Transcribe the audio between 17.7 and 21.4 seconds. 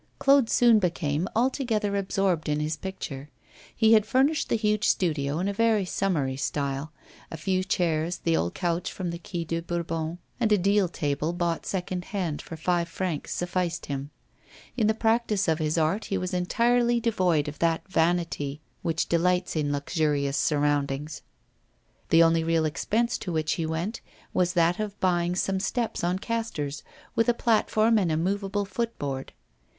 vanity which delights in luxurious surroundings.